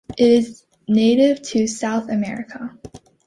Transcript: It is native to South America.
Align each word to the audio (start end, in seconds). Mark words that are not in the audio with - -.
It 0.17 0.25
is 0.31 0.63
native 0.87 1.43
to 1.43 1.67
South 1.67 2.09
America. 2.09 2.75